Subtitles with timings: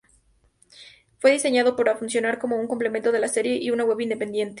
[1.19, 4.49] Fue diseñado para funcionar como un complemento de la serie y una web independiente.